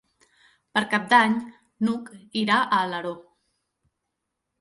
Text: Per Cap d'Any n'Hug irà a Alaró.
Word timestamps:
Per 0.77 0.81
Cap 0.93 1.03
d'Any 1.11 1.35
n'Hug 1.87 2.09
irà 2.45 2.57
a 2.63 2.79
Alaró. 2.87 3.13